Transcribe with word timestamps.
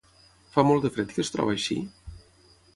Fa 0.55 0.63
molt 0.69 0.87
de 0.87 0.91
fred 0.95 1.13
que 1.17 1.23
es 1.27 1.31
troba 1.37 1.55
així? 1.61 1.81